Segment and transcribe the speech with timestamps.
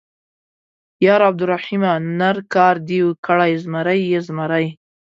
[1.03, 4.67] _ياره عبدالرحيمه، نر کار دې کړی، زمری يې، زمری.